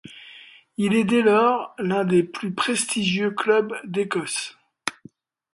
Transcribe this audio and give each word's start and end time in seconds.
Il 0.77 0.95
est 0.95 1.03
dès 1.03 1.21
lors 1.21 1.75
l'un 1.77 2.03
des 2.05 2.23
plus 2.23 2.51
prestigieux 2.55 3.29
clubs 3.29 3.73
d'Écosse. 3.83 4.57